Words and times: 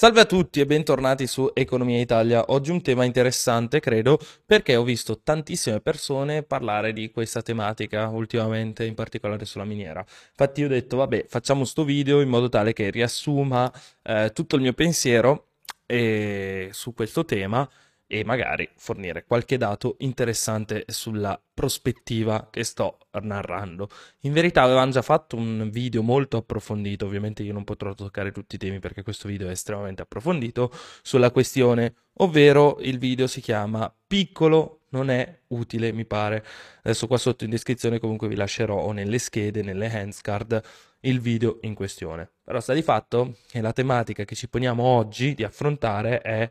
Salve 0.00 0.20
a 0.20 0.26
tutti 0.26 0.60
e 0.60 0.64
bentornati 0.64 1.26
su 1.26 1.50
Economia 1.52 1.98
Italia. 1.98 2.44
Oggi 2.50 2.70
un 2.70 2.82
tema 2.82 3.02
interessante, 3.02 3.80
credo, 3.80 4.20
perché 4.46 4.76
ho 4.76 4.84
visto 4.84 5.22
tantissime 5.24 5.80
persone 5.80 6.44
parlare 6.44 6.92
di 6.92 7.10
questa 7.10 7.42
tematica 7.42 8.06
ultimamente, 8.06 8.84
in 8.84 8.94
particolare 8.94 9.44
sulla 9.44 9.64
miniera. 9.64 9.98
Infatti 9.98 10.62
ho 10.62 10.68
detto, 10.68 10.98
vabbè, 10.98 11.24
facciamo 11.26 11.64
sto 11.64 11.82
video 11.82 12.20
in 12.20 12.28
modo 12.28 12.48
tale 12.48 12.72
che 12.72 12.90
riassuma 12.90 13.72
eh, 14.04 14.30
tutto 14.32 14.54
il 14.54 14.62
mio 14.62 14.72
pensiero 14.72 15.48
eh, 15.84 16.68
su 16.70 16.94
questo 16.94 17.24
tema 17.24 17.68
e 18.10 18.24
magari 18.24 18.68
fornire 18.74 19.24
qualche 19.24 19.58
dato 19.58 19.96
interessante 19.98 20.84
sulla 20.88 21.40
prospettiva 21.52 22.48
che 22.50 22.64
sto 22.64 22.98
narrando. 23.20 23.88
In 24.20 24.32
verità 24.32 24.62
avevamo 24.62 24.90
già 24.90 25.02
fatto 25.02 25.36
un 25.36 25.68
video 25.70 26.02
molto 26.02 26.38
approfondito, 26.38 27.04
ovviamente 27.04 27.42
io 27.42 27.52
non 27.52 27.64
potrò 27.64 27.94
toccare 27.94 28.32
tutti 28.32 28.54
i 28.54 28.58
temi 28.58 28.78
perché 28.80 29.02
questo 29.02 29.28
video 29.28 29.48
è 29.48 29.50
estremamente 29.50 30.02
approfondito, 30.02 30.72
sulla 31.02 31.30
questione, 31.30 31.94
ovvero 32.14 32.78
il 32.80 32.98
video 32.98 33.26
si 33.26 33.42
chiama 33.42 33.94
Piccolo 34.06 34.80
non 34.90 35.10
è 35.10 35.40
utile, 35.48 35.92
mi 35.92 36.06
pare. 36.06 36.42
Adesso 36.82 37.06
qua 37.06 37.18
sotto 37.18 37.44
in 37.44 37.50
descrizione 37.50 37.98
comunque 37.98 38.26
vi 38.26 38.36
lascerò 38.36 38.78
o 38.80 38.92
nelle 38.92 39.18
schede, 39.18 39.62
nelle 39.62 39.92
handscard, 39.92 40.62
il 41.00 41.20
video 41.20 41.58
in 41.62 41.74
questione. 41.74 42.30
Però 42.42 42.58
sta 42.58 42.72
di 42.72 42.82
fatto 42.82 43.36
che 43.48 43.60
la 43.60 43.74
tematica 43.74 44.24
che 44.24 44.34
ci 44.34 44.48
poniamo 44.48 44.82
oggi 44.82 45.34
di 45.34 45.44
affrontare 45.44 46.22
è 46.22 46.48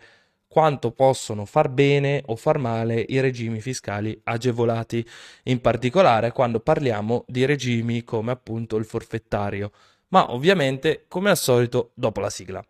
quanto 0.48 0.92
possono 0.92 1.46
far 1.46 1.70
bene 1.70 2.24
o 2.28 2.36
far 2.36 2.58
male 2.58 3.06
i 3.08 3.20
regimi 3.20 3.60
fiscali 3.62 4.20
agevolati, 4.24 5.06
in 5.44 5.62
particolare 5.62 6.32
quando 6.32 6.60
parliamo 6.60 7.26
di 7.28 7.46
regimi 7.46 8.04
come 8.04 8.32
appunto 8.32 8.78
il 8.78 8.86
forfettario, 8.86 9.72
ma 10.10 10.32
ovviamente 10.32 11.06
come 11.08 11.30
al 11.30 11.38
solito 11.38 11.92
dopo 11.94 12.20
la 12.20 12.30
sigla. 12.30 12.66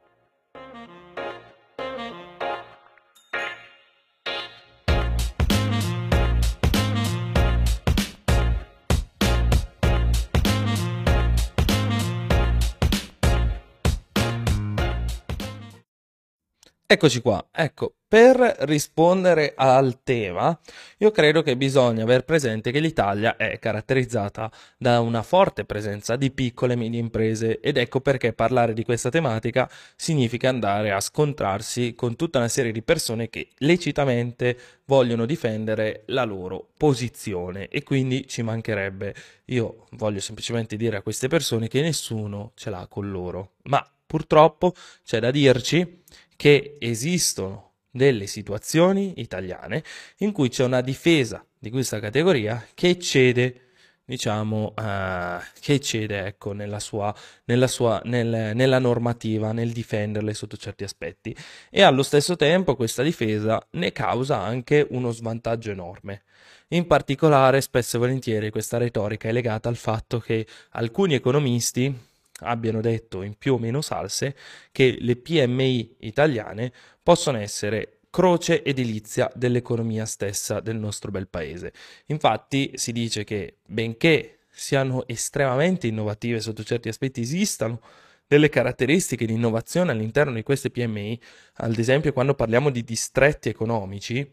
Eccoci 16.89 17.19
qua, 17.19 17.45
ecco, 17.51 17.95
per 18.07 18.37
rispondere 18.59 19.51
al 19.57 20.03
tema, 20.03 20.57
io 20.99 21.11
credo 21.11 21.41
che 21.41 21.57
bisogna 21.57 22.03
aver 22.03 22.23
presente 22.23 22.71
che 22.71 22.79
l'Italia 22.79 23.35
è 23.35 23.59
caratterizzata 23.59 24.49
da 24.77 25.01
una 25.01 25.21
forte 25.21 25.65
presenza 25.65 26.15
di 26.15 26.31
piccole 26.31 26.71
e 26.71 26.75
medie 26.77 27.01
imprese 27.01 27.59
ed 27.59 27.75
ecco 27.75 27.99
perché 27.99 28.31
parlare 28.31 28.71
di 28.71 28.85
questa 28.85 29.09
tematica 29.09 29.69
significa 29.97 30.47
andare 30.47 30.91
a 30.93 31.01
scontrarsi 31.01 31.93
con 31.93 32.15
tutta 32.15 32.37
una 32.37 32.47
serie 32.47 32.71
di 32.71 32.81
persone 32.81 33.29
che 33.29 33.49
lecitamente 33.57 34.57
vogliono 34.85 35.25
difendere 35.25 36.03
la 36.05 36.23
loro 36.23 36.69
posizione 36.77 37.67
e 37.67 37.83
quindi 37.83 38.29
ci 38.29 38.43
mancherebbe. 38.43 39.13
Io 39.47 39.87
voglio 39.97 40.21
semplicemente 40.21 40.77
dire 40.77 40.95
a 40.95 41.01
queste 41.01 41.27
persone 41.27 41.67
che 41.67 41.81
nessuno 41.81 42.53
ce 42.55 42.69
l'ha 42.69 42.87
con 42.89 43.11
loro, 43.11 43.55
ma 43.63 43.85
purtroppo 44.05 44.73
c'è 45.03 45.19
da 45.19 45.31
dirci 45.31 46.05
che 46.37 46.77
esistono 46.79 47.73
delle 47.91 48.27
situazioni 48.27 49.15
italiane 49.17 49.83
in 50.19 50.31
cui 50.31 50.47
c'è 50.47 50.63
una 50.63 50.81
difesa 50.81 51.45
di 51.59 51.69
questa 51.69 51.99
categoria 51.99 52.65
che 52.73 52.89
eccede 52.89 53.61
diciamo, 54.07 54.73
uh, 54.73 55.41
che 55.59 55.73
eccede 55.73 56.27
ecco, 56.27 56.53
nella, 56.53 56.79
sua, 56.79 57.13
nella, 57.43 57.67
sua, 57.67 58.01
nel, 58.05 58.55
nella 58.55 58.79
normativa, 58.79 59.51
nel 59.51 59.73
difenderle 59.73 60.33
sotto 60.33 60.55
certi 60.55 60.85
aspetti. 60.85 61.35
E 61.69 61.81
allo 61.81 62.03
stesso 62.03 62.37
tempo 62.37 62.77
questa 62.77 63.03
difesa 63.03 63.61
ne 63.71 63.91
causa 63.91 64.39
anche 64.39 64.87
uno 64.91 65.11
svantaggio 65.11 65.71
enorme. 65.71 66.23
In 66.69 66.87
particolare, 66.87 67.59
spesso 67.59 67.97
e 67.97 67.99
volentieri, 67.99 68.49
questa 68.49 68.77
retorica 68.77 69.27
è 69.27 69.33
legata 69.33 69.67
al 69.67 69.75
fatto 69.75 70.19
che 70.19 70.47
alcuni 70.71 71.13
economisti 71.13 71.93
abbiano 72.39 72.81
detto 72.81 73.21
in 73.21 73.35
più 73.37 73.55
o 73.55 73.57
meno 73.57 73.81
salse 73.81 74.35
che 74.71 74.97
le 74.99 75.15
PMI 75.15 75.95
italiane 75.99 76.71
possono 77.01 77.37
essere 77.37 77.99
croce 78.09 78.63
edilizia 78.63 79.31
dell'economia 79.35 80.05
stessa 80.05 80.59
del 80.59 80.77
nostro 80.77 81.11
bel 81.11 81.27
paese. 81.27 81.73
Infatti 82.07 82.71
si 82.75 82.91
dice 82.91 83.23
che 83.23 83.57
benché 83.65 84.39
siano 84.49 85.07
estremamente 85.07 85.87
innovative 85.87 86.39
sotto 86.39 86.63
certi 86.63 86.89
aspetti, 86.89 87.21
esistano 87.21 87.79
delle 88.25 88.49
caratteristiche 88.49 89.25
di 89.25 89.33
innovazione 89.33 89.91
all'interno 89.91 90.33
di 90.33 90.43
queste 90.43 90.69
PMI, 90.69 91.19
ad 91.57 91.77
esempio 91.77 92.11
quando 92.11 92.33
parliamo 92.33 92.69
di 92.69 92.83
distretti 92.83 93.49
economici, 93.49 94.29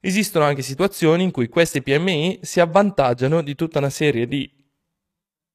esistono 0.00 0.44
anche 0.44 0.62
situazioni 0.62 1.22
in 1.22 1.30
cui 1.30 1.48
queste 1.48 1.82
PMI 1.82 2.40
si 2.42 2.60
avvantaggiano 2.60 3.42
di 3.42 3.54
tutta 3.54 3.78
una 3.78 3.90
serie 3.90 4.26
di 4.26 4.52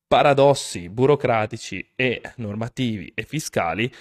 paradossi 0.07 0.89
burocratici 0.89 1.91
e 1.95 2.21
normativi 2.38 3.11
e 3.16 3.23
fiscali 3.23 3.91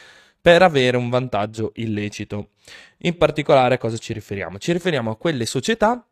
per 0.41 0.63
avere 0.63 0.97
un 0.97 1.09
vantaggio 1.09 1.73
illecito. 1.77 2.51
In 2.99 3.17
particolare 3.17 3.77
a 3.77 3.79
cosa 3.79 3.97
ci 3.97 4.13
riferiamo? 4.13 4.59
Ci 4.59 4.73
riferiamo 4.73 5.11
a 5.11 5.17
quelle 5.17 5.47
società 5.47 6.07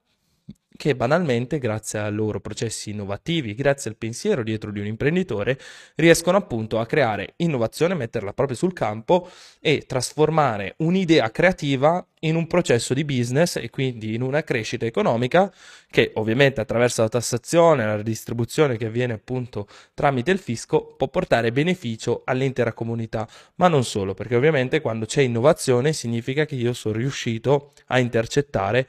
che 0.76 0.96
banalmente, 0.96 1.58
grazie 1.58 2.00
ai 2.00 2.12
loro 2.12 2.40
processi 2.40 2.90
innovativi, 2.90 3.54
grazie 3.54 3.90
al 3.90 3.96
pensiero 3.96 4.42
dietro 4.42 4.72
di 4.72 4.80
un 4.80 4.86
imprenditore, 4.86 5.58
riescono 5.96 6.36
appunto 6.36 6.80
a 6.80 6.86
creare 6.86 7.34
innovazione, 7.36 7.94
metterla 7.94 8.32
proprio 8.32 8.56
sul 8.56 8.72
campo 8.72 9.30
e 9.60 9.84
trasformare 9.86 10.74
un'idea 10.78 11.30
creativa 11.30 12.04
in 12.20 12.36
un 12.36 12.46
processo 12.46 12.94
di 12.94 13.04
business 13.04 13.56
e 13.56 13.70
quindi 13.70 14.14
in 14.14 14.22
una 14.22 14.42
crescita 14.42 14.86
economica 14.86 15.52
che 15.88 16.10
ovviamente 16.14 16.60
attraverso 16.60 17.02
la 17.02 17.08
tassazione, 17.08 17.84
la 17.84 18.02
distribuzione 18.02 18.76
che 18.76 18.86
avviene 18.86 19.12
appunto 19.12 19.68
tramite 19.94 20.30
il 20.30 20.38
fisco 20.38 20.94
può 20.96 21.08
portare 21.08 21.52
beneficio 21.52 22.22
all'intera 22.24 22.72
comunità, 22.72 23.28
ma 23.56 23.68
non 23.68 23.84
solo, 23.84 24.14
perché 24.14 24.34
ovviamente 24.34 24.80
quando 24.80 25.06
c'è 25.06 25.22
innovazione 25.22 25.92
significa 25.92 26.44
che 26.44 26.54
io 26.54 26.72
sono 26.72 26.96
riuscito 26.96 27.72
a 27.86 27.98
intercettare 27.98 28.88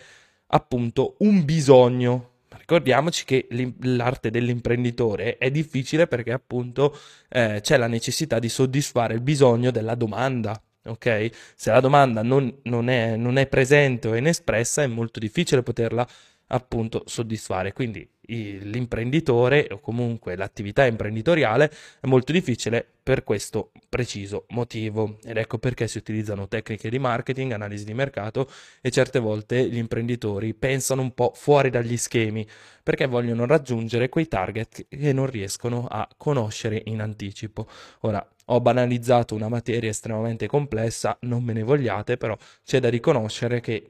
appunto 0.54 1.16
un 1.20 1.44
bisogno. 1.44 2.30
Ricordiamoci 2.56 3.26
che 3.26 3.48
l'arte 3.82 4.30
dell'imprenditore 4.30 5.38
è 5.38 5.52
difficile 5.52 6.08
perché 6.08 6.32
appunto 6.32 6.98
eh, 7.30 7.60
c'è 7.62 7.78
la 7.78 7.88
necessità 7.88 8.40
di 8.40 8.48
soddisfare 8.48 9.16
il 9.16 9.22
bisogno 9.22 9.70
della 9.72 9.96
domanda. 9.96 10.60
Ok? 10.86 11.30
Se 11.56 11.72
la 11.72 11.80
domanda 11.80 12.22
non, 12.24 12.60
non, 12.64 12.90
è, 12.90 13.16
non 13.16 13.38
è 13.38 13.48
presente 13.48 14.08
o 14.08 14.16
inespressa 14.16 14.84
è 14.84 14.88
molto 14.88 15.20
difficile 15.20 15.64
poterla 15.64 16.08
appunto 16.54 17.04
soddisfare. 17.06 17.74
Quindi 17.74 18.08
l'imprenditore 18.26 19.68
o 19.72 19.80
comunque 19.80 20.38
l'attività 20.38 20.86
imprenditoriale 20.86 21.70
è 22.00 22.08
molto 22.08 22.32
difficile 22.32 22.88
per 23.04 23.26
questo 23.26 23.72
preciso 23.90 24.46
motivo 24.50 25.18
ed 25.26 25.36
ecco 25.36 25.58
perché 25.58 25.90
si 25.90 25.98
utilizzano 25.98 26.48
tecniche 26.48 26.90
di 26.90 27.00
marketing, 27.00 27.52
analisi 27.52 27.84
di 27.84 27.94
mercato 27.94 28.50
e 28.80 28.92
certe 28.92 29.20
volte 29.20 29.68
gli 29.68 29.76
imprenditori 29.76 30.54
pensano 30.54 31.02
un 31.02 31.14
po' 31.14 31.34
fuori 31.36 31.70
dagli 31.70 31.98
schemi 31.98 32.48
perché 32.82 33.08
vogliono 33.08 33.46
raggiungere 33.46 34.08
quei 34.08 34.30
target 34.30 34.86
che 34.88 35.12
non 35.12 35.26
riescono 35.26 35.88
a 35.90 36.08
conoscere 36.16 36.82
in 36.86 37.02
anticipo. 37.02 37.68
Ora, 38.02 38.26
ho 38.48 38.62
banalizzato 38.62 39.36
una 39.36 39.50
materia 39.50 39.90
estremamente 39.90 40.48
complessa, 40.48 41.18
non 41.22 41.44
me 41.44 41.54
ne 41.54 41.64
vogliate, 41.64 42.18
però 42.18 42.38
c'è 42.64 42.80
da 42.80 42.90
riconoscere 42.90 43.60
che 43.60 43.90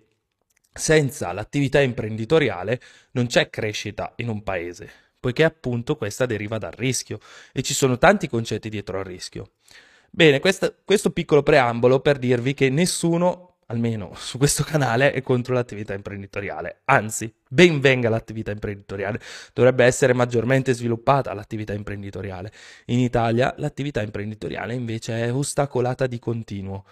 senza 0.74 1.32
l'attività 1.32 1.80
imprenditoriale 1.80 2.82
non 3.12 3.28
c'è 3.28 3.50
crescita 3.50 4.14
in 4.18 4.30
un 4.30 4.42
paese, 4.44 4.90
poiché 5.20 5.44
appunto 5.44 5.96
questa 5.96 6.26
deriva 6.26 6.58
dal 6.58 6.72
rischio 6.72 7.20
e 7.52 7.62
ci 7.62 7.74
sono 7.74 7.98
tanti 7.98 8.28
concetti 8.28 8.70
dietro 8.70 8.98
al 8.98 9.06
rischio. 9.06 9.52
Bene, 10.10 10.40
questa, 10.40 10.72
questo 10.86 11.10
piccolo 11.10 11.42
preambolo 11.42 12.00
per 12.00 12.20
dirvi 12.20 12.54
che 12.54 12.70
nessuno, 12.70 13.56
almeno 13.68 14.12
su 14.18 14.38
questo 14.38 14.64
canale, 14.64 15.12
è 15.12 15.24
contro 15.24 15.56
l'attività 15.56 15.96
imprenditoriale. 15.96 16.82
Anzi, 16.86 17.34
ben 17.48 17.80
venga 17.80 18.10
l'attività 18.10 18.52
imprenditoriale. 18.52 19.20
Dovrebbe 19.54 19.86
essere 19.86 20.14
maggiormente 20.14 20.74
sviluppata 20.74 21.34
l'attività 21.34 21.74
imprenditoriale. 21.74 22.52
In 22.86 23.00
Italia 23.00 23.56
l'attività 23.58 24.04
imprenditoriale 24.04 24.76
invece 24.76 25.24
è 25.24 25.34
ostacolata 25.34 26.06
di 26.06 26.20
continuo. 26.20 26.86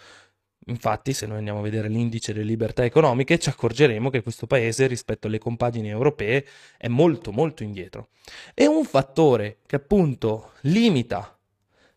Infatti, 0.66 1.12
se 1.12 1.26
noi 1.26 1.38
andiamo 1.38 1.58
a 1.58 1.62
vedere 1.62 1.88
l'indice 1.88 2.32
delle 2.32 2.44
libertà 2.44 2.84
economiche, 2.84 3.38
ci 3.38 3.48
accorgeremo 3.48 4.10
che 4.10 4.22
questo 4.22 4.46
paese 4.46 4.86
rispetto 4.86 5.26
alle 5.26 5.38
compagini 5.38 5.88
europee 5.88 6.46
è 6.76 6.88
molto 6.88 7.32
molto 7.32 7.64
indietro. 7.64 8.08
E 8.54 8.66
un 8.66 8.84
fattore 8.84 9.58
che 9.66 9.76
appunto 9.76 10.52
limita 10.62 11.36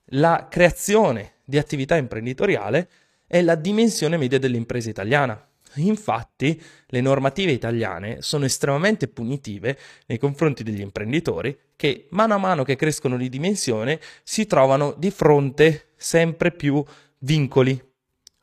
la 0.10 0.48
creazione 0.50 1.34
di 1.46 1.58
attività 1.58 1.96
imprenditoriale 1.96 2.90
è 3.28 3.42
la 3.42 3.56
dimensione 3.56 4.18
media 4.18 4.40
dell'impresa 4.40 4.90
italiana. 4.90 5.48
Infatti, 5.76 6.60
le 6.88 7.02
normative 7.02 7.52
italiane 7.52 8.22
sono 8.22 8.46
estremamente 8.46 9.08
punitive 9.08 9.78
nei 10.08 10.18
confronti 10.18 10.64
degli 10.64 10.80
imprenditori 10.80 11.56
che, 11.76 12.08
mano 12.12 12.34
a 12.34 12.38
mano 12.38 12.64
che 12.64 12.78
crescono 12.78 13.18
di 13.18 13.30
dimensione, 13.30 14.00
si 14.24 14.46
trovano 14.48 14.96
di 14.98 15.12
fronte 15.12 15.90
sempre 15.98 16.52
più 16.52 16.84
vincoli 17.20 17.94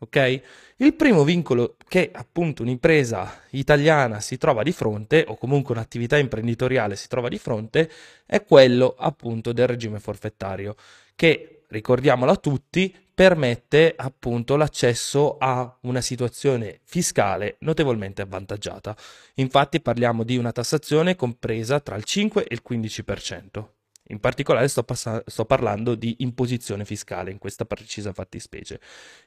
ok? 0.02 0.40
Il 0.76 0.94
primo 0.94 1.22
vincolo 1.22 1.76
che 1.86 2.10
appunto 2.12 2.62
un'impresa 2.62 3.42
italiana 3.50 4.20
si 4.20 4.36
trova 4.36 4.64
di 4.64 4.72
fronte, 4.72 5.24
o 5.28 5.36
comunque 5.36 5.74
un'attività 5.74 6.18
imprenditoriale 6.18 6.96
si 6.96 7.06
trova 7.06 7.28
di 7.28 7.38
fronte, 7.38 7.88
è 8.26 8.42
quello 8.44 8.94
appunto 8.98 9.52
del 9.52 9.68
regime 9.68 10.00
forfettario, 10.00 10.74
che, 11.14 11.62
ricordiamolo 11.68 12.32
a 12.32 12.36
tutti, 12.36 12.92
permette 13.14 13.92
appunto 13.96 14.56
l'accesso 14.56 15.36
a 15.38 15.78
una 15.82 16.00
situazione 16.00 16.80
fiscale 16.82 17.56
notevolmente 17.60 18.22
avvantaggiata. 18.22 18.96
Infatti 19.34 19.80
parliamo 19.80 20.24
di 20.24 20.36
una 20.36 20.50
tassazione 20.50 21.14
compresa 21.14 21.78
tra 21.78 21.94
il 21.94 22.04
5 22.04 22.44
e 22.44 22.54
il 22.54 22.62
15%. 22.68 23.81
In 24.12 24.20
particolare 24.20 24.68
sto, 24.68 24.82
pass- 24.82 25.24
sto, 25.24 25.44
parlando 25.46 25.94
di 25.94 26.16
imposizione 26.18 26.84
fiscale 26.84 27.30
in 27.30 27.38
questa 27.38 27.64
precisa 27.64 28.12
fattispecie. 28.12 28.78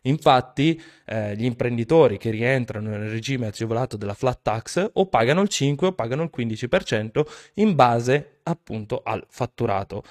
Infatti 0.03 0.81
eh, 1.05 1.35
gli 1.35 1.43
imprenditori 1.43 2.17
che 2.17 2.29
rientrano 2.29 2.89
nel 2.89 3.09
regime 3.09 3.47
agevolato 3.47 3.97
della 3.97 4.13
flat 4.13 4.39
tax 4.43 4.91
o 4.93 5.07
pagano 5.07 5.41
il 5.41 5.49
5 5.49 5.87
o 5.87 5.93
pagano 5.93 6.21
il 6.23 6.29
15% 6.35 7.25
in 7.55 7.73
base 7.73 8.39
appunto 8.43 9.01
al 9.03 9.25
fatturato. 9.27 10.03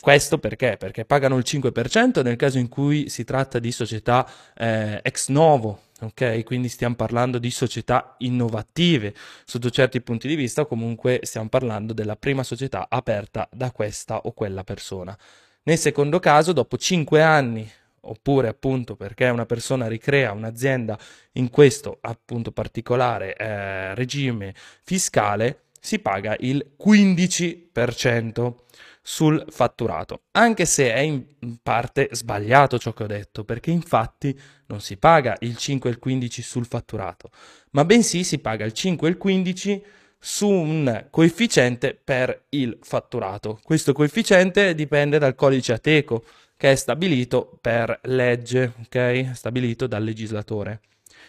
Questo 0.00 0.38
perché? 0.38 0.76
Perché 0.78 1.04
pagano 1.04 1.36
il 1.36 1.44
5% 1.46 2.22
nel 2.22 2.36
caso 2.36 2.58
in 2.58 2.68
cui 2.68 3.10
si 3.10 3.24
tratta 3.24 3.58
di 3.58 3.70
società 3.70 4.28
eh, 4.54 4.98
ex 5.02 5.28
novo, 5.28 5.80
ok? 6.00 6.44
Quindi 6.44 6.68
stiamo 6.68 6.94
parlando 6.94 7.38
di 7.38 7.50
società 7.50 8.14
innovative 8.18 9.14
sotto 9.44 9.70
certi 9.70 10.00
punti 10.00 10.28
di 10.28 10.34
vista, 10.34 10.66
comunque 10.66 11.20
stiamo 11.22 11.48
parlando 11.48 11.92
della 11.92 12.16
prima 12.16 12.42
società 12.42 12.86
aperta 12.88 13.48
da 13.52 13.70
questa 13.70 14.18
o 14.18 14.32
quella 14.32 14.64
persona. 14.64 15.16
Nel 15.64 15.78
secondo 15.78 16.20
caso, 16.20 16.52
dopo 16.52 16.76
5 16.76 17.22
anni, 17.22 17.68
oppure 18.06 18.48
appunto 18.48 18.94
perché 18.96 19.28
una 19.28 19.46
persona 19.46 19.88
ricrea 19.88 20.32
un'azienda 20.32 20.98
in 21.32 21.50
questo 21.50 21.98
appunto 22.00 22.52
particolare 22.52 23.34
eh, 23.34 23.94
regime 23.94 24.54
fiscale, 24.82 25.65
si 25.86 26.00
paga 26.00 26.34
il 26.40 26.72
15% 26.84 28.54
sul 29.00 29.44
fatturato, 29.48 30.22
anche 30.32 30.66
se 30.66 30.92
è 30.92 30.98
in 30.98 31.24
parte 31.62 32.08
sbagliato 32.10 32.76
ciò 32.76 32.92
che 32.92 33.04
ho 33.04 33.06
detto, 33.06 33.44
perché 33.44 33.70
infatti 33.70 34.36
non 34.66 34.80
si 34.80 34.96
paga 34.96 35.36
il 35.40 35.56
5 35.56 35.88
e 35.88 35.92
il 35.92 36.00
15 36.00 36.42
sul 36.42 36.66
fatturato, 36.66 37.30
ma 37.70 37.84
bensì 37.84 38.24
si 38.24 38.40
paga 38.40 38.64
il 38.64 38.72
5 38.72 39.06
e 39.06 39.10
il 39.12 39.16
15 39.16 39.84
su 40.18 40.48
un 40.48 41.06
coefficiente 41.08 41.94
per 41.94 42.46
il 42.48 42.76
fatturato. 42.82 43.60
Questo 43.62 43.92
coefficiente 43.92 44.74
dipende 44.74 45.18
dal 45.18 45.36
codice 45.36 45.74
Ateco, 45.74 46.24
che 46.56 46.72
è 46.72 46.74
stabilito 46.74 47.58
per 47.60 48.00
legge, 48.04 48.72
ok? 48.86 49.30
Stabilito 49.34 49.86
dal 49.86 50.02
legislatore. 50.02 50.80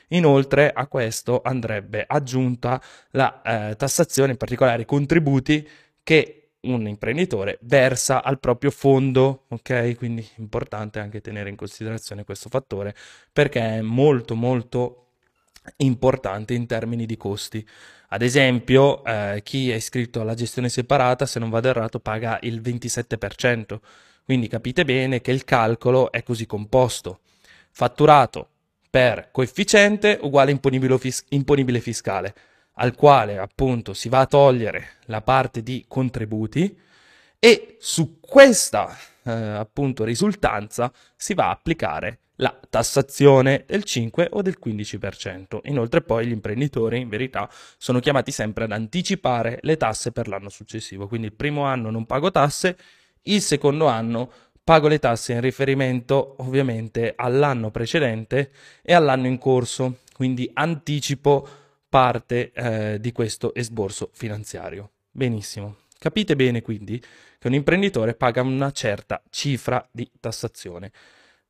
Inoltre 0.10 0.72
a 0.72 0.88
questo 0.88 1.42
andrebbe 1.44 2.06
aggiunta 2.08 2.82
la 3.12 3.42
eh, 3.42 3.76
tassazione, 3.76 4.32
in 4.32 4.38
particolare 4.38 4.84
i 4.84 4.86
contributi 4.86 5.68
che 6.04 6.50
un 6.62 6.88
imprenditore 6.88 7.60
versa 7.62 8.24
al 8.24 8.40
proprio 8.40 8.72
fondo, 8.72 9.46
ok? 9.50 9.96
Quindi 9.98 10.22
è 10.22 10.40
importante 10.40 11.00
anche 11.00 11.22
tenere 11.22 11.50
in 11.50 11.56
considerazione 11.56 12.24
questo 12.24 12.50
fattore 12.50 12.96
perché 13.32 13.60
è 13.60 13.82
molto 13.82 14.36
molto 14.36 15.04
importante 15.78 16.54
in 16.54 16.66
termini 16.66 17.06
di 17.06 17.18
costi. 17.18 17.66
Ad 18.10 18.22
esempio, 18.22 19.04
eh, 19.04 19.42
chi 19.44 19.70
è 19.70 19.76
iscritto 19.76 20.22
alla 20.22 20.34
gestione 20.34 20.70
separata, 20.70 21.26
se 21.26 21.40
non 21.40 21.50
vado 21.50 21.68
errato, 21.68 22.00
paga 22.00 22.40
il 22.44 22.62
27%. 22.62 23.80
Quindi 24.24 24.48
capite 24.48 24.86
bene 24.86 25.22
che 25.22 25.32
il 25.32 25.44
calcolo 25.44 26.12
è 26.12 26.24
così 26.24 26.46
composto. 26.46 27.20
Fatturato 27.72 28.50
per 28.90 29.30
coefficiente 29.32 30.18
uguale 30.22 30.52
imponibile, 30.52 30.98
fis- 30.98 31.26
imponibile 31.30 31.80
fiscale 31.80 32.34
al 32.80 32.96
quale 32.96 33.38
appunto 33.38 33.94
si 33.94 34.10
va 34.10 34.20
a 34.20 34.26
togliere 34.26 34.98
la 35.06 35.22
parte 35.22 35.64
di 35.64 35.86
contributi 35.88 36.78
e 37.40 37.78
su 37.80 38.20
questa 38.20 38.96
eh, 39.24 39.32
appunto 39.32 40.04
risultanza 40.04 40.92
si 41.16 41.34
va 41.34 41.48
a 41.48 41.52
applicare 41.52 42.20
la 42.38 42.58
tassazione 42.70 43.64
del 43.66 43.84
5 43.84 44.30
o 44.32 44.42
del 44.42 44.58
15%. 44.64 45.60
Inoltre 45.64 46.02
poi 46.02 46.28
gli 46.28 46.32
imprenditori 46.32 47.00
in 47.00 47.10
verità 47.10 47.50
sono 47.78 48.00
chiamati 48.00 48.32
sempre 48.32 48.66
ad 48.66 48.72
anticipare 48.72 49.60
le 49.62 49.78
tasse 49.78 50.12
per 50.12 50.28
l'anno 50.28 50.50
successivo, 50.50 51.08
quindi 51.08 51.28
il 51.28 51.34
primo 51.34 51.64
anno 51.64 51.90
non 51.90 52.06
pago 52.06 52.30
tasse, 52.30 52.78
il 53.24 53.42
secondo 53.42 53.88
anno 53.88 54.32
pago 54.68 54.90
le 54.90 55.00
tasse 55.00 55.32
in 55.32 55.40
riferimento 55.40 56.36
ovviamente 56.40 57.14
all'anno 57.16 57.72
precedente 57.72 58.52
e 58.82 58.94
all'anno 58.94 59.28
in 59.28 59.38
corso, 59.38 60.00
quindi 60.12 60.52
anticipo 60.54 61.48
parte 61.88 62.52
eh, 62.52 63.00
di 63.00 63.14
questo 63.14 63.56
esborso 63.56 64.10
finanziario. 64.12 64.92
Benissimo. 65.10 65.78
Capite 65.98 66.36
bene 66.36 66.62
quindi 66.62 67.02
che 67.40 67.48
un 67.48 67.54
imprenditore 67.54 68.14
paga 68.14 68.42
una 68.42 68.70
certa 68.72 69.24
cifra 69.30 69.88
di 69.90 70.12
tassazione. 70.20 70.92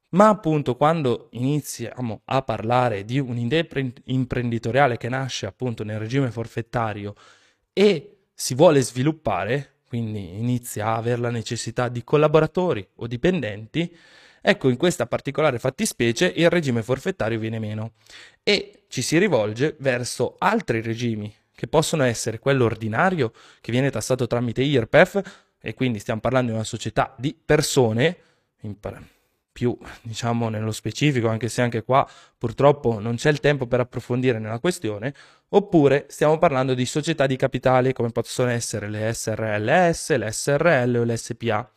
Ma 0.09 0.29
appunto 0.29 0.75
quando 0.75 1.29
iniziamo 1.31 2.21
a 2.25 2.43
parlare 2.43 3.03
di 3.03 3.17
un'idea 3.17 3.65
imprenditoriale 4.05 4.97
che 4.97 5.09
nasce 5.09 5.47
appunto 5.47 5.83
nel 5.83 5.97
regime 5.97 6.29
forfettario 6.29 7.15
e 7.73 8.25
si 8.35 8.53
vuole 8.53 8.79
sviluppare, 8.81 9.76
quindi 9.87 10.37
inizia 10.37 10.87
a 10.87 10.95
avere 10.97 11.21
la 11.21 11.31
necessità 11.31 11.87
di 11.87 12.03
collaboratori 12.03 12.87
o 12.95 13.07
dipendenti, 13.07 13.95
Ecco, 14.39 14.69
in 14.69 14.77
questa 14.77 15.07
particolare 15.07 15.59
fattispecie 15.59 16.31
il 16.33 16.49
regime 16.49 16.81
forfettario 16.81 17.37
viene 17.37 17.59
meno 17.59 17.95
e 18.43 18.83
ci 18.87 19.01
si 19.01 19.17
rivolge 19.17 19.75
verso 19.79 20.35
altri 20.37 20.81
regimi, 20.81 21.33
che 21.53 21.67
possono 21.67 22.03
essere 22.03 22.39
quello 22.39 22.63
ordinario, 22.63 23.33
che 23.59 23.73
viene 23.73 23.89
tassato 23.89 24.25
tramite 24.25 24.61
IRPEF, 24.61 25.21
e 25.59 25.73
quindi 25.73 25.99
stiamo 25.99 26.21
parlando 26.21 26.51
di 26.51 26.55
una 26.55 26.63
società 26.63 27.13
di 27.17 27.35
persone, 27.43 28.17
più 29.57 29.75
diciamo 30.03 30.49
nello 30.49 30.71
specifico, 30.71 31.29
anche 31.29 31.49
se 31.49 31.63
anche 31.63 31.81
qua 31.81 32.07
purtroppo 32.37 32.99
non 32.99 33.15
c'è 33.15 33.31
il 33.31 33.39
tempo 33.39 33.65
per 33.65 33.79
approfondire 33.79 34.37
nella 34.37 34.59
questione, 34.59 35.11
oppure 35.49 36.05
stiamo 36.09 36.37
parlando 36.37 36.75
di 36.75 36.85
società 36.85 37.25
di 37.25 37.35
capitali 37.37 37.91
come 37.91 38.11
possono 38.11 38.51
essere 38.51 38.87
le 38.87 39.11
SRLS, 39.11 40.15
le 40.15 40.31
SRL 40.31 40.97
o 40.99 41.03
le 41.03 41.17
SPA. 41.17 41.71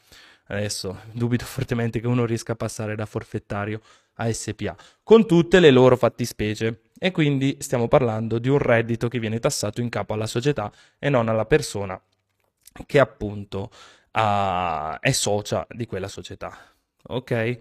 Adesso 0.48 1.00
dubito 1.12 1.46
fortemente 1.46 2.00
che 2.00 2.06
uno 2.06 2.26
riesca 2.26 2.52
a 2.52 2.56
passare 2.56 2.94
da 2.94 3.06
forfettario 3.06 3.80
a 4.16 4.30
SPA, 4.30 4.76
con 5.02 5.26
tutte 5.26 5.58
le 5.58 5.70
loro 5.70 5.96
fattispecie. 5.96 6.82
E 6.98 7.12
quindi 7.12 7.56
stiamo 7.60 7.88
parlando 7.88 8.38
di 8.38 8.50
un 8.50 8.58
reddito 8.58 9.08
che 9.08 9.18
viene 9.18 9.38
tassato 9.38 9.80
in 9.80 9.88
capo 9.88 10.12
alla 10.12 10.26
società 10.26 10.70
e 10.98 11.08
non 11.08 11.30
alla 11.30 11.46
persona 11.46 11.98
che 12.84 12.98
appunto 12.98 13.70
uh, 14.12 14.98
è 15.00 15.12
socia 15.12 15.66
di 15.70 15.86
quella 15.86 16.08
società. 16.08 16.70
Ok? 17.08 17.60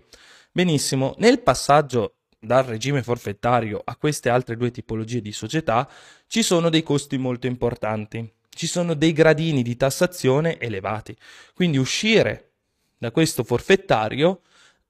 Benissimo. 0.52 1.16
Nel 1.18 1.42
passaggio 1.42 2.16
dal 2.40 2.64
regime 2.64 3.04
forfettario 3.04 3.82
a 3.84 3.96
queste 3.96 4.30
altre 4.30 4.56
due 4.56 4.72
tipologie 4.72 5.22
di 5.22 5.32
società 5.32 5.90
ci 6.28 6.42
sono 6.42 6.70
dei 6.70 6.84
costi 6.84 7.18
molto 7.18 7.48
importanti. 7.48 8.34
Ci 8.50 8.68
sono 8.68 8.94
dei 8.94 9.14
gradini 9.14 9.62
di 9.62 9.76
tassazione 9.76 10.58
elevati. 10.60 11.16
Quindi 11.54 11.78
uscire 11.78 12.52
da 12.98 13.12
questo 13.12 13.44
forfettario 13.44 14.42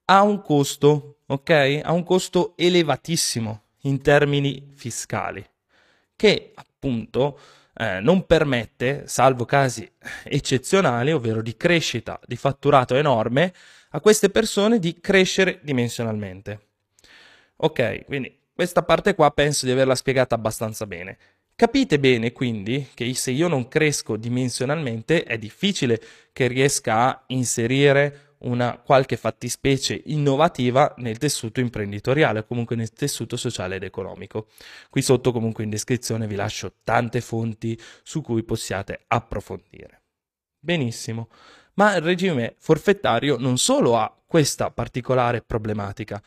ha 0.06 0.22
un 0.22 0.42
costo, 0.42 1.18
ok? 1.26 1.80
Ha 1.82 1.92
un 1.92 2.02
costo 2.02 2.54
elevatissimo 2.56 3.62
in 3.82 4.02
termini 4.02 4.72
fiscali, 4.74 5.44
che 6.16 6.52
appunto 6.54 7.38
eh, 7.80 8.00
non 8.00 8.26
permette, 8.26 9.04
salvo 9.06 9.46
casi 9.46 9.90
eccezionali, 10.22 11.12
ovvero 11.12 11.40
di 11.40 11.56
crescita 11.56 12.20
di 12.26 12.36
fatturato 12.36 12.94
enorme, 12.94 13.54
a 13.92 14.00
queste 14.00 14.28
persone 14.28 14.78
di 14.78 15.00
crescere 15.00 15.60
dimensionalmente. 15.62 16.68
Ok, 17.56 18.04
quindi 18.04 18.38
questa 18.52 18.82
parte 18.82 19.14
qua 19.14 19.30
penso 19.30 19.64
di 19.64 19.72
averla 19.72 19.94
spiegata 19.94 20.34
abbastanza 20.34 20.86
bene. 20.86 21.16
Capite 21.56 21.98
bene 21.98 22.32
quindi 22.32 22.88
che 22.92 23.12
se 23.14 23.30
io 23.30 23.48
non 23.48 23.68
cresco 23.68 24.16
dimensionalmente 24.16 25.22
è 25.22 25.38
difficile 25.38 26.00
che 26.32 26.48
riesca 26.48 27.06
a 27.06 27.24
inserire 27.28 28.29
una 28.40 28.78
qualche 28.78 29.16
fattispecie 29.16 30.00
innovativa 30.06 30.94
nel 30.98 31.18
tessuto 31.18 31.60
imprenditoriale, 31.60 32.46
comunque 32.46 32.76
nel 32.76 32.92
tessuto 32.92 33.36
sociale 33.36 33.76
ed 33.76 33.82
economico. 33.82 34.48
Qui 34.88 35.02
sotto 35.02 35.32
comunque 35.32 35.64
in 35.64 35.70
descrizione 35.70 36.26
vi 36.26 36.36
lascio 36.36 36.74
tante 36.84 37.20
fonti 37.20 37.78
su 38.02 38.22
cui 38.22 38.42
possiate 38.42 39.00
approfondire. 39.08 40.02
Benissimo, 40.58 41.28
ma 41.74 41.94
il 41.96 42.02
regime 42.02 42.54
forfettario 42.58 43.36
non 43.38 43.58
solo 43.58 43.96
ha 43.96 44.14
questa 44.26 44.70
particolare 44.70 45.42
problematica, 45.42 46.22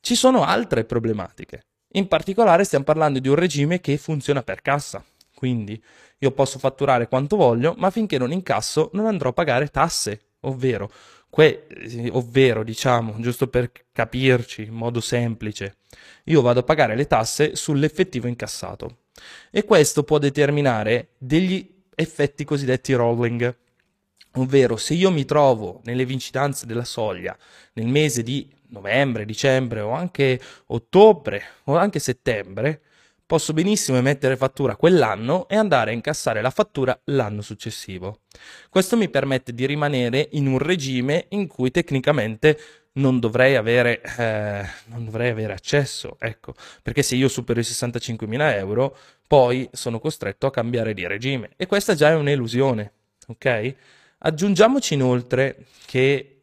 ci 0.00 0.14
sono 0.14 0.44
altre 0.44 0.84
problematiche. 0.84 1.66
In 1.94 2.08
particolare 2.08 2.64
stiamo 2.64 2.84
parlando 2.84 3.18
di 3.18 3.28
un 3.28 3.34
regime 3.34 3.80
che 3.80 3.96
funziona 3.98 4.42
per 4.42 4.62
cassa, 4.62 5.04
quindi 5.34 5.82
io 6.18 6.30
posso 6.30 6.58
fatturare 6.58 7.08
quanto 7.08 7.36
voglio, 7.36 7.74
ma 7.76 7.90
finché 7.90 8.16
non 8.16 8.32
incasso 8.32 8.90
non 8.92 9.06
andrò 9.06 9.30
a 9.30 9.32
pagare 9.34 9.68
tasse, 9.68 10.32
ovvero 10.40 10.90
Que- 11.34 11.66
ovvero, 12.10 12.62
diciamo, 12.62 13.14
giusto 13.18 13.46
per 13.46 13.72
capirci 13.90 14.64
in 14.64 14.74
modo 14.74 15.00
semplice, 15.00 15.78
io 16.24 16.42
vado 16.42 16.60
a 16.60 16.62
pagare 16.62 16.94
le 16.94 17.06
tasse 17.06 17.56
sull'effettivo 17.56 18.26
incassato. 18.26 19.04
E 19.50 19.64
questo 19.64 20.02
può 20.02 20.18
determinare 20.18 21.12
degli 21.16 21.84
effetti 21.94 22.44
cosiddetti 22.44 22.92
rolling, 22.92 23.56
ovvero 24.32 24.76
se 24.76 24.92
io 24.92 25.10
mi 25.10 25.24
trovo 25.24 25.80
nelle 25.84 26.04
vicinanze 26.04 26.66
della 26.66 26.84
soglia 26.84 27.34
nel 27.72 27.86
mese 27.86 28.22
di 28.22 28.54
novembre, 28.68 29.24
dicembre 29.24 29.80
o 29.80 29.92
anche 29.92 30.38
ottobre 30.66 31.42
o 31.64 31.78
anche 31.78 31.98
settembre, 31.98 32.82
posso 33.32 33.54
benissimo 33.54 33.96
emettere 33.96 34.36
fattura 34.36 34.76
quell'anno 34.76 35.48
e 35.48 35.56
andare 35.56 35.90
a 35.90 35.94
incassare 35.94 36.42
la 36.42 36.50
fattura 36.50 37.00
l'anno 37.04 37.40
successivo. 37.40 38.18
Questo 38.68 38.94
mi 38.98 39.08
permette 39.08 39.54
di 39.54 39.64
rimanere 39.64 40.28
in 40.32 40.46
un 40.46 40.58
regime 40.58 41.28
in 41.30 41.46
cui 41.46 41.70
tecnicamente 41.70 42.58
non 42.96 43.18
dovrei 43.20 43.56
avere, 43.56 44.02
eh, 44.18 44.66
non 44.88 45.06
dovrei 45.06 45.30
avere 45.30 45.54
accesso, 45.54 46.18
ecco, 46.20 46.52
perché 46.82 47.02
se 47.02 47.14
io 47.16 47.28
supero 47.28 47.58
i 47.58 47.62
65.000 47.62 48.54
euro, 48.58 48.94
poi 49.26 49.66
sono 49.72 49.98
costretto 49.98 50.46
a 50.46 50.50
cambiare 50.50 50.92
di 50.92 51.06
regime 51.06 51.52
e 51.56 51.64
questa 51.64 51.94
già 51.94 52.10
è 52.10 52.14
un'illusione, 52.14 52.92
ok? 53.28 53.74
Aggiungiamoci 54.18 54.92
inoltre 54.92 55.64
che 55.86 56.42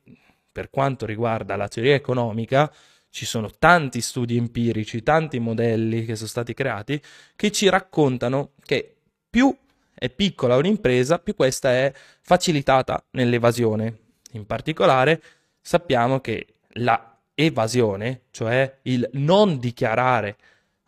per 0.51 0.71
quanto 0.71 1.05
riguarda 1.05 1.55
la 1.55 1.67
teoria 1.67 1.93
economica, 1.93 2.73
ci 3.09 3.25
sono 3.25 3.49
tanti 3.57 4.01
studi 4.01 4.37
empirici, 4.37 5.03
tanti 5.03 5.39
modelli 5.39 6.05
che 6.05 6.15
sono 6.15 6.27
stati 6.27 6.53
creati 6.53 7.01
che 7.35 7.51
ci 7.51 7.67
raccontano 7.69 8.51
che 8.63 8.95
più 9.29 9.55
è 9.93 10.09
piccola 10.09 10.55
un'impresa, 10.55 11.19
più 11.19 11.35
questa 11.35 11.71
è 11.71 11.91
facilitata 12.21 13.03
nell'evasione. 13.11 13.97
In 14.33 14.45
particolare 14.45 15.21
sappiamo 15.59 16.21
che 16.21 16.47
la 16.73 17.17
evasione, 17.33 18.23
cioè 18.31 18.79
il 18.83 19.09
non 19.13 19.59
dichiarare 19.59 20.37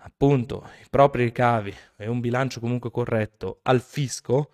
appunto 0.03 0.67
i 0.81 0.85
propri 0.89 1.25
ricavi 1.25 1.73
e 1.97 2.07
un 2.07 2.19
bilancio 2.19 2.59
comunque 2.59 2.91
corretto 2.91 3.59
al 3.63 3.81
fisco, 3.81 4.51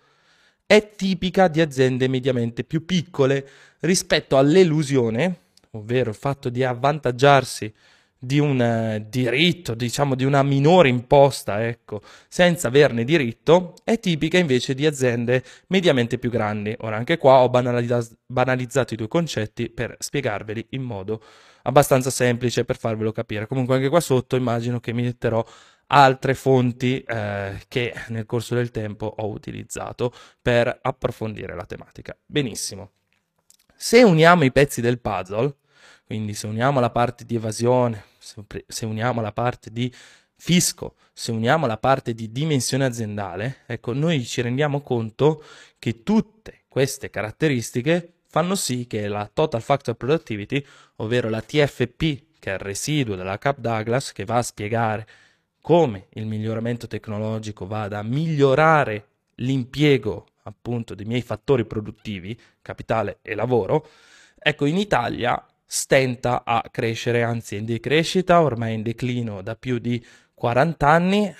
è 0.66 0.90
tipica 0.90 1.48
di 1.48 1.60
aziende 1.60 2.08
mediamente 2.08 2.64
più 2.64 2.84
piccole 2.84 3.48
rispetto 3.80 4.36
all'elusione 4.36 5.46
ovvero 5.72 6.10
il 6.10 6.16
fatto 6.16 6.48
di 6.48 6.64
avvantaggiarsi 6.64 7.72
di 8.20 8.38
un 8.40 8.60
eh, 8.60 9.06
diritto, 9.08 9.74
diciamo 9.74 10.14
di 10.16 10.24
una 10.24 10.42
minore 10.42 10.88
imposta, 10.88 11.64
ecco, 11.64 12.00
senza 12.28 12.68
averne 12.68 13.04
diritto, 13.04 13.74
è 13.84 13.98
tipica 14.00 14.38
invece 14.38 14.74
di 14.74 14.86
aziende 14.86 15.44
mediamente 15.68 16.18
più 16.18 16.30
grandi. 16.30 16.74
Ora, 16.80 16.96
anche 16.96 17.16
qua 17.16 17.42
ho 17.42 17.48
banalizz- 17.48 18.16
banalizzato 18.26 18.94
i 18.94 18.96
due 18.96 19.08
concetti 19.08 19.70
per 19.70 19.94
spiegarveli 19.98 20.66
in 20.70 20.82
modo 20.82 21.22
abbastanza 21.62 22.10
semplice 22.10 22.64
per 22.64 22.76
farvelo 22.76 23.12
capire. 23.12 23.46
Comunque 23.46 23.76
anche 23.76 23.88
qua 23.88 24.00
sotto 24.00 24.36
immagino 24.36 24.80
che 24.80 24.92
mi 24.92 25.02
metterò 25.02 25.44
altre 25.88 26.34
fonti 26.34 27.00
eh, 27.02 27.60
che 27.68 27.94
nel 28.08 28.26
corso 28.26 28.54
del 28.54 28.70
tempo 28.70 29.06
ho 29.06 29.28
utilizzato 29.28 30.12
per 30.40 30.78
approfondire 30.82 31.54
la 31.54 31.64
tematica. 31.64 32.16
Benissimo. 32.26 32.92
Se 33.80 34.02
uniamo 34.02 34.42
i 34.42 34.50
pezzi 34.50 34.80
del 34.80 34.98
puzzle, 34.98 35.54
quindi 36.04 36.34
se 36.34 36.48
uniamo 36.48 36.80
la 36.80 36.90
parte 36.90 37.24
di 37.24 37.36
evasione, 37.36 38.06
se, 38.18 38.84
uniamo 38.84 39.20
la 39.20 39.30
parte 39.30 39.70
di 39.70 39.94
fisco, 40.34 40.96
se 41.12 41.30
uniamo 41.30 41.64
la 41.64 41.76
parte 41.76 42.12
di 42.12 42.32
dimensione 42.32 42.84
aziendale, 42.84 43.58
ecco, 43.66 43.92
noi 43.92 44.24
ci 44.24 44.40
rendiamo 44.40 44.80
conto 44.80 45.44
che 45.78 46.02
tutte 46.02 46.62
queste 46.66 47.08
caratteristiche 47.08 48.14
fanno 48.26 48.56
sì 48.56 48.88
che 48.88 49.06
la 49.06 49.30
Total 49.32 49.62
Factor 49.62 49.94
Productivity, 49.94 50.66
ovvero 50.96 51.28
la 51.28 51.40
TFP, 51.40 52.22
che 52.40 52.50
è 52.50 52.54
il 52.54 52.58
residuo 52.58 53.14
della 53.14 53.38
Cap 53.38 53.58
Douglas, 53.60 54.10
che 54.10 54.24
va 54.24 54.38
a 54.38 54.42
spiegare 54.42 55.06
come 55.60 56.08
il 56.14 56.26
miglioramento 56.26 56.88
tecnologico 56.88 57.64
vada 57.64 58.00
a 58.00 58.02
migliorare 58.02 59.06
l'impiego 59.36 60.26
appunto 60.48 60.94
dei 60.94 61.06
miei 61.06 61.22
fattori 61.22 61.64
produttivi, 61.64 62.38
capitale 62.60 63.18
e 63.22 63.34
lavoro, 63.34 63.86
ecco 64.38 64.64
in 64.66 64.76
Italia 64.76 65.44
stenta 65.64 66.44
a 66.44 66.64
crescere, 66.70 67.22
anzi 67.22 67.56
è 67.56 67.58
in 67.58 67.66
decrescita, 67.66 68.40
ormai 68.40 68.74
in 68.74 68.82
declino 68.82 69.42
da 69.42 69.54
più 69.54 69.78
di 69.78 70.04
40 70.34 70.88
anni, 70.88 71.34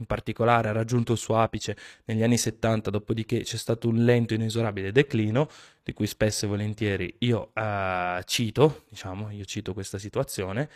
in 0.00 0.06
particolare 0.06 0.68
ha 0.68 0.72
raggiunto 0.72 1.12
il 1.12 1.18
suo 1.18 1.38
apice 1.38 1.76
negli 2.04 2.22
anni 2.22 2.36
70, 2.36 2.90
dopodiché 2.90 3.40
c'è 3.42 3.56
stato 3.56 3.88
un 3.88 4.04
lento 4.04 4.34
e 4.34 4.36
inesorabile 4.36 4.92
declino, 4.92 5.48
di 5.82 5.92
cui 5.92 6.06
spesso 6.06 6.44
e 6.44 6.48
volentieri 6.48 7.14
io 7.20 7.52
uh, 7.54 8.22
cito, 8.24 8.84
diciamo, 8.88 9.30
io 9.30 9.44
cito 9.44 9.72
questa 9.72 9.98
situazione, 9.98 10.68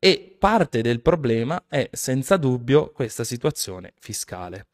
e 0.00 0.34
parte 0.36 0.80
del 0.80 1.00
problema 1.00 1.62
è 1.68 1.88
senza 1.92 2.36
dubbio 2.36 2.90
questa 2.90 3.22
situazione 3.22 3.92
fiscale. 4.00 4.66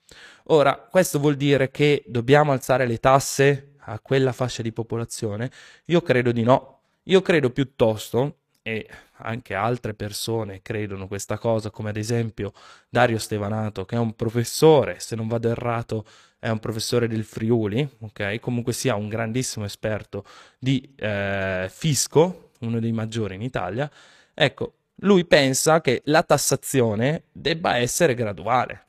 Ora, 0.45 0.77
questo 0.77 1.19
vuol 1.19 1.35
dire 1.35 1.71
che 1.71 2.03
dobbiamo 2.07 2.53
alzare 2.53 2.87
le 2.87 2.99
tasse 2.99 3.73
a 3.81 4.01
quella 4.01 4.33
fascia 4.33 4.63
di 4.63 4.73
popolazione? 4.73 5.51
Io 5.87 6.01
credo 6.01 6.33
di 6.33 6.43
no. 6.43 6.81
Io 7.03 7.21
credo 7.23 7.51
piuttosto, 7.51 8.39
e 8.67 8.85
anche 9.19 9.55
altre 9.55 9.95
persone 9.95 10.61
credono 10.61 11.07
questa 11.07 11.39
cosa, 11.39 11.71
come 11.71 11.91
ad 11.91 11.97
esempio 11.97 12.53
Dario 12.89 13.17
Stevanato, 13.19 13.85
che 13.85 13.95
è 13.95 13.99
un 13.99 14.15
professore, 14.17 14.99
se 14.99 15.15
non 15.15 15.29
vado 15.29 15.49
errato, 15.49 16.05
è 16.41 16.49
un 16.49 16.59
professore 16.59 17.07
del 17.07 17.23
Friuli, 17.23 17.89
ok? 18.01 18.41
Comunque 18.41 18.73
sia 18.73 18.97
un 18.97 19.09
grandissimo 19.09 19.65
esperto 19.65 20.25
di 20.59 20.95
eh, 20.97 21.69
fisco, 21.71 22.51
uno 22.61 22.81
dei 22.81 22.91
maggiori 22.91 23.37
in 23.37 23.43
Italia. 23.43 23.89
Ecco, 24.35 24.76
lui 25.01 25.25
pensa 25.27 25.81
che 25.81 26.03
la 26.07 26.23
tassazione 26.23 27.25
debba 27.33 27.77
essere 27.77 28.15
graduale 28.15 28.85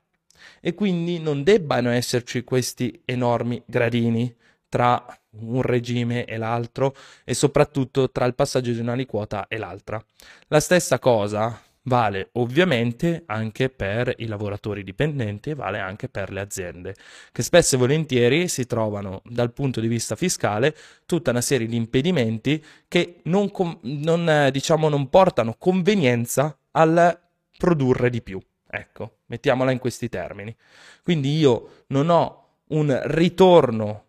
e 0.61 0.73
quindi 0.73 1.19
non 1.19 1.43
debbano 1.43 1.89
esserci 1.89 2.43
questi 2.43 3.01
enormi 3.05 3.61
gradini 3.65 4.33
tra 4.69 5.05
un 5.39 5.61
regime 5.61 6.25
e 6.25 6.37
l'altro 6.37 6.95
e 7.23 7.33
soprattutto 7.33 8.09
tra 8.11 8.25
il 8.25 8.35
passaggio 8.35 8.71
di 8.71 8.79
un'aliquota 8.79 9.47
e 9.47 9.57
l'altra. 9.57 10.03
La 10.47 10.59
stessa 10.59 10.99
cosa 10.99 11.61
vale 11.87 12.29
ovviamente 12.33 13.23
anche 13.25 13.69
per 13.69 14.13
i 14.17 14.27
lavoratori 14.27 14.83
dipendenti 14.83 15.51
e 15.51 15.55
vale 15.55 15.79
anche 15.79 16.09
per 16.09 16.31
le 16.31 16.41
aziende, 16.41 16.95
che 17.31 17.41
spesso 17.41 17.75
e 17.75 17.77
volentieri 17.77 18.47
si 18.47 18.65
trovano 18.65 19.21
dal 19.25 19.51
punto 19.51 19.79
di 19.79 19.87
vista 19.87 20.15
fiscale 20.15 20.75
tutta 21.05 21.31
una 21.31 21.41
serie 21.41 21.67
di 21.67 21.75
impedimenti 21.75 22.63
che 22.87 23.21
non, 23.23 23.51
non, 23.81 24.49
diciamo, 24.51 24.89
non 24.89 25.09
portano 25.09 25.55
convenienza 25.57 26.57
al 26.71 27.19
produrre 27.57 28.09
di 28.09 28.21
più. 28.21 28.39
Ecco, 28.69 29.19
mettiamola 29.27 29.71
in 29.71 29.79
questi 29.79 30.09
termini. 30.09 30.53
Quindi 31.01 31.37
io 31.37 31.85
non 31.87 32.09
ho 32.09 32.45
un 32.67 32.99
ritorno 33.05 34.03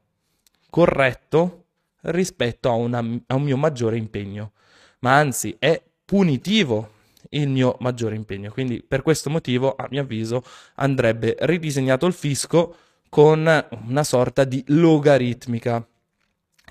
corretto 0.69 1.67
rispetto 2.03 2.69
a, 2.69 2.73
una, 2.73 2.99
a 2.99 3.35
un 3.37 3.43
mio 3.43 3.57
maggiore 3.57 3.97
impegno, 3.97 4.53
ma 5.01 5.17
anzi 5.17 5.55
è 5.61 5.81
punitivo 6.05 6.97
il 7.31 7.49
mio 7.49 7.77
maggiore 7.81 8.15
impegno. 8.15 8.51
Quindi 8.51 8.83
per 8.83 9.03
questo 9.03 9.31
motivo, 9.31 9.75
a 9.77 9.87
mio 9.91 10.03
avviso, 10.03 10.43
andrebbe 10.77 11.37
ridisegnato 11.41 12.07
il 12.07 12.13
fisco 12.13 12.77
con 13.09 13.67
una 13.87 14.05
sorta 14.05 14.45
di 14.45 14.63
logaritmica 14.69 15.87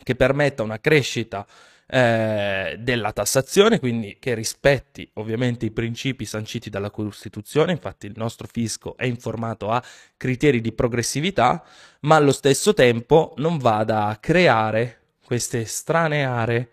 che 0.03 0.15
permetta 0.15 0.63
una 0.63 0.79
crescita 0.79 1.45
eh, 1.89 2.75
della 2.79 3.13
tassazione, 3.13 3.79
quindi 3.79 4.17
che 4.19 4.33
rispetti 4.33 5.09
ovviamente 5.13 5.65
i 5.65 5.71
principi 5.71 6.25
sanciti 6.25 6.69
dalla 6.69 6.91
Costituzione, 6.91 7.71
infatti 7.71 8.07
il 8.07 8.13
nostro 8.15 8.47
fisco 8.51 8.97
è 8.97 9.05
informato 9.05 9.69
a 9.69 9.81
criteri 10.17 10.61
di 10.61 10.73
progressività, 10.73 11.63
ma 12.01 12.15
allo 12.15 12.31
stesso 12.31 12.73
tempo 12.73 13.33
non 13.37 13.57
vada 13.57 14.05
a 14.05 14.17
creare 14.17 14.99
queste 15.23 15.65
strane 15.65 16.25
aree 16.25 16.69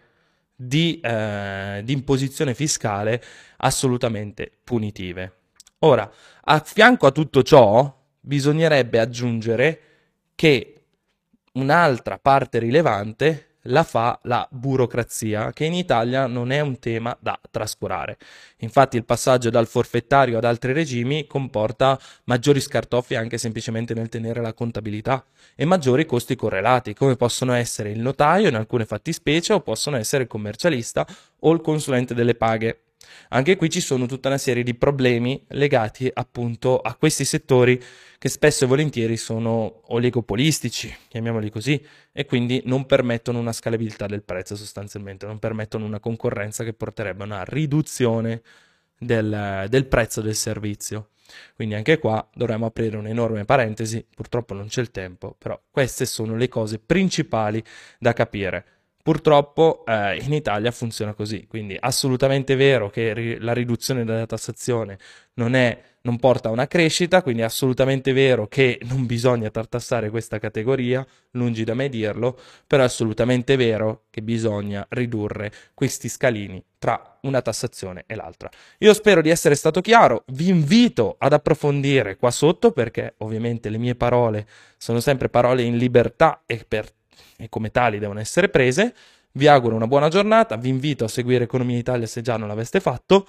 di, 0.55 1.01
eh, 1.01 1.81
di 1.85 1.93
imposizione 1.93 2.55
fiscale 2.55 3.23
assolutamente 3.59 4.51
punitive. 4.63 5.33
Ora, 5.81 6.11
a 6.45 6.61
fianco 6.61 7.07
a 7.07 7.11
tutto 7.11 7.43
ciò, 7.43 8.03
bisognerebbe 8.21 8.99
aggiungere 8.99 9.81
che 10.35 10.85
un'altra 11.53 12.19
parte 12.19 12.59
rilevante 12.59 13.54
la 13.65 13.83
fa 13.83 14.19
la 14.25 14.47
burocrazia, 14.51 15.53
che 15.53 15.65
in 15.65 15.75
Italia 15.75 16.27
non 16.27 16.51
è 16.51 16.61
un 16.61 16.79
tema 16.79 17.17
da 17.21 17.39
trascurare. 17.51 18.19
Infatti 18.59 18.97
il 18.97 19.05
passaggio 19.05 19.51
dal 19.51 19.67
forfettario 19.67 20.39
ad 20.39 20.45
altri 20.45 20.73
regimi 20.73 21.27
comporta 21.27 21.99
maggiori 22.25 22.61
scartoffi 22.61 23.15
anche 23.15 23.39
semplicemente 23.39 23.95
nel 23.95 24.09
tenere 24.09 24.41
la 24.41 24.53
contabilità 24.53 25.25
e 25.55 25.65
maggiori 25.65 26.07
costi 26.07 26.37
correlati, 26.37 26.95
come 26.95 27.17
possono 27.17 27.53
essere 27.53 27.91
il 27.91 28.01
notaio 28.01 28.49
in 28.49 28.55
alcune 28.55 28.87
fattispecie 28.87 29.53
o 29.53 29.61
possono 29.61 29.97
essere 29.97 30.25
il 30.25 30.29
commercialista 30.29 31.07
o 31.41 31.53
il 31.53 31.61
consulente 31.61 32.15
delle 32.15 32.35
paghe. 32.35 32.84
Anche 33.31 33.57
qui 33.57 33.71
ci 33.71 33.81
sono 33.81 34.07
tutta 34.07 34.29
una 34.29 34.39
serie 34.39 34.63
di 34.63 34.75
problemi 34.75 35.45
legati 35.49 36.11
appunto 36.13 36.79
a 36.79 36.95
questi 36.95 37.25
settori 37.25 37.83
che 38.19 38.29
spesso 38.29 38.65
e 38.65 38.67
volentieri 38.67 39.17
sono 39.17 39.83
oligopolistici, 39.93 40.95
chiamiamoli 41.09 41.51
così, 41.51 41.85
e 42.13 42.25
quindi 42.25 42.63
non 42.65 42.87
permettono 42.87 43.39
una 43.39 43.53
scalabilità 43.53 44.07
del 44.07 44.23
prezzo 44.23 44.57
sostanzialmente, 44.57 45.27
non 45.27 45.39
permettono 45.39 45.85
una 45.85 46.01
concorrenza 46.01 46.65
che 46.65 46.73
porterebbe 46.73 47.23
a 47.23 47.27
una 47.27 47.45
riduzione 47.45 48.43
del, 48.99 49.67
del 49.69 49.87
prezzo 49.87 50.21
del 50.21 50.35
servizio. 50.35 51.11
Quindi 51.55 51.75
anche 51.75 51.99
qua 51.99 52.27
dovremmo 52.35 52.67
aprire 52.67 52.97
un'enorme 52.97 53.45
parentesi, 53.45 54.05
purtroppo 54.15 54.55
non 54.55 54.69
c'è 54.69 54.81
il 54.81 54.91
tempo, 54.91 55.35
però 55.39 55.61
queste 55.71 56.07
sono 56.07 56.37
le 56.37 56.49
cose 56.49 56.79
principali 56.79 57.63
da 57.99 58.13
capire. 58.13 58.67
Purtroppo 59.05 59.85
eh, 59.87 60.17
in 60.17 60.33
Italia 60.33 60.71
funziona 60.71 61.13
così, 61.13 61.47
quindi 61.47 61.77
assolutamente 61.79 62.55
vero 62.55 62.89
che 62.89 63.13
ri- 63.13 63.39
la 63.39 63.53
riduzione 63.53 64.03
della 64.03 64.25
tassazione 64.25 64.99
non, 65.35 65.55
è, 65.55 65.79
non 66.05 66.19
porta 66.19 66.49
a 66.49 66.53
una 66.53 66.67
crescita, 66.67 67.21
quindi 67.21 67.43
è 67.43 67.45
assolutamente 67.45 68.15
vero 68.15 68.47
che 68.49 68.79
non 68.85 69.05
bisogna 69.05 69.51
tartassare 69.51 70.09
questa 70.09 70.39
categoria, 70.39 71.07
lungi 71.33 71.65
da 71.65 71.75
me 71.75 71.91
dirlo, 71.91 72.39
però 72.67 72.83
è 72.83 72.87
assolutamente 72.87 73.57
vero 73.57 74.05
che 74.09 74.23
bisogna 74.23 74.87
ridurre 74.89 75.53
questi 75.75 76.09
scalini 76.09 76.65
tra 76.79 77.19
una 77.25 77.43
tassazione 77.43 78.05
e 78.07 78.15
l'altra. 78.15 78.49
Io 78.79 78.95
spero 78.95 79.21
di 79.21 79.29
essere 79.29 79.55
stato 79.55 79.83
chiaro, 79.83 80.25
vi 80.29 80.49
invito 80.49 81.17
ad 81.19 81.35
approfondire 81.35 82.17
qua 82.17 82.31
sotto 82.31 82.73
perché 82.73 83.17
ovviamente 83.19 83.69
le 83.69 83.77
mie 83.77 83.97
parole 83.97 84.47
sono 84.79 85.01
sempre 85.01 85.29
parole 85.29 85.61
in 85.61 85.77
libertà 85.77 86.45
e 86.47 86.65
per 86.67 86.91
e 87.37 87.49
come 87.49 87.71
tali 87.71 87.99
devono 87.99 88.21
essere 88.21 88.49
prese. 88.49 88.95
Vi 89.33 89.47
auguro 89.49 89.75
una 89.75 89.89
buona 89.89 90.09
giornata, 90.09 90.57
vi 90.57 90.69
invito 90.69 91.05
a 91.05 91.09
seguire 91.09 91.45
Economia 91.45 91.77
Italia 91.77 92.07
se 92.07 92.23
già 92.23 92.37
non 92.37 92.49
l'aveste 92.49 92.81
fatto 92.81 93.27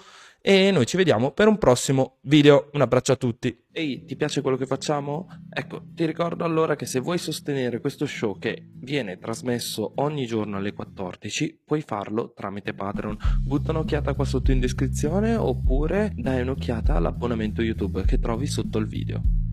e 0.47 0.69
noi 0.69 0.85
ci 0.85 0.95
vediamo 0.95 1.31
per 1.31 1.47
un 1.47 1.57
prossimo 1.57 2.17
video. 2.21 2.69
Un 2.73 2.81
abbraccio 2.81 3.13
a 3.13 3.15
tutti. 3.15 3.63
Ehi, 3.71 4.05
ti 4.05 4.15
piace 4.15 4.41
quello 4.41 4.57
che 4.57 4.67
facciamo? 4.67 5.27
Ecco, 5.49 5.81
ti 5.87 6.05
ricordo 6.05 6.43
allora 6.43 6.75
che 6.75 6.85
se 6.85 6.99
vuoi 6.99 7.17
sostenere 7.17 7.79
questo 7.79 8.05
show 8.05 8.37
che 8.37 8.69
viene 8.75 9.17
trasmesso 9.17 9.93
ogni 9.95 10.27
giorno 10.27 10.57
alle 10.57 10.73
14, 10.73 11.61
puoi 11.65 11.81
farlo 11.81 12.31
tramite 12.35 12.75
Patreon. 12.75 13.17
Butta 13.41 13.71
un'occhiata 13.71 14.13
qua 14.13 14.23
sotto 14.23 14.51
in 14.51 14.59
descrizione 14.59 15.35
oppure 15.35 16.11
dai 16.13 16.41
un'occhiata 16.41 16.93
all'abbonamento 16.93 17.63
YouTube 17.63 18.03
che 18.05 18.19
trovi 18.19 18.45
sotto 18.45 18.77
il 18.77 18.85
video. 18.85 19.44